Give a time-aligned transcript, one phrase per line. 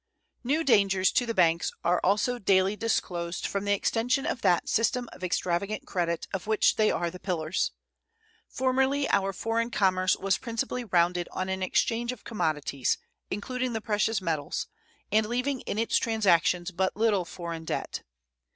[0.43, 5.07] New dangers to the banks are also daily disclosed from the extension of that system
[5.13, 7.71] of extravagant credit of which they are the pillars.
[8.49, 12.97] Formerly our foreign commerce was principally rounded on an exchange of commodities,
[13.29, 14.65] including the precious metals,
[15.11, 18.01] and leaving in its transactions but little foreign debt.